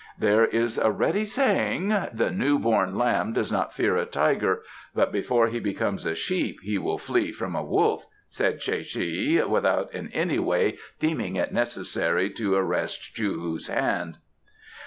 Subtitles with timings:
[0.17, 4.63] "There is a ready saying: 'The new born lamb does not fear a tiger,
[4.95, 9.43] but before he becomes a sheep he will flee from a wolf,'" said Tsae che
[9.43, 14.17] without in any way deeming it necessary to arrest Chou hu's hand.